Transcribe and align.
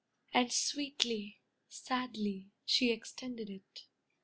And 0.33 0.51
sweetly, 0.51 1.41
sadly, 1.69 2.47
she 2.65 2.89
extended 2.91 3.51
it. 3.51 3.83